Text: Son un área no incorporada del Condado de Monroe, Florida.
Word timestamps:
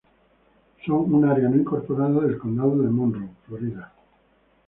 Son 0.83 1.13
un 1.13 1.25
área 1.25 1.47
no 1.47 1.57
incorporada 1.57 2.21
del 2.21 2.39
Condado 2.39 2.75
de 2.75 2.89
Monroe, 2.89 3.29
Florida. 3.45 3.93